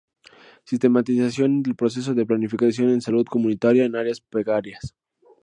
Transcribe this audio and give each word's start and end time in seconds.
Sistematización 0.63 1.61
del 1.61 1.75
proceso 1.75 2.15
de 2.15 2.25
planificación 2.25 2.89
en 2.89 3.01
salud 3.01 3.23
comunitaria 3.29 3.85
en 3.85 3.95
áreas 3.95 4.19
precarias. 4.19 4.95